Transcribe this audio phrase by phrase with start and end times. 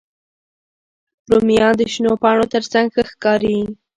[1.29, 3.57] رومیان د شنو پاڼو تر څنګ ښه ښکاري